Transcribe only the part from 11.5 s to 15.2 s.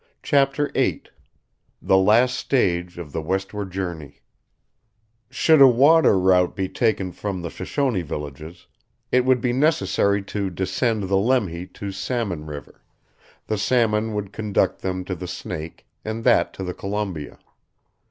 to Salmon River; the Salmon would conduct them to